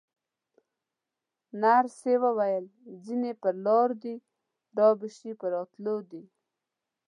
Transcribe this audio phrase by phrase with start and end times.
[1.61, 2.65] نرسې وویل:
[3.03, 4.15] ځینې پر لاره دي،
[4.77, 6.23] رابه شي، په راتلو دي.